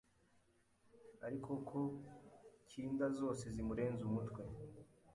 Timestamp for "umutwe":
4.09-4.41